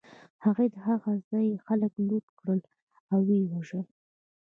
[0.43, 2.59] هغوی د هغه ځای خلک لوټ کړل
[3.13, 3.85] او و یې وژل